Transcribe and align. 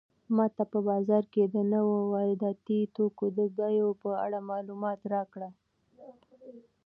ماته 0.35 0.63
په 0.71 0.79
بازار 0.89 1.23
کې 1.33 1.43
د 1.45 1.55
نويو 1.71 2.03
وارداتي 2.13 2.79
توکو 2.95 3.25
د 3.37 3.39
بیو 3.57 3.89
په 4.01 4.09
اړه 4.25 4.39
معلومات 4.51 4.99
راکړه. 5.13 5.49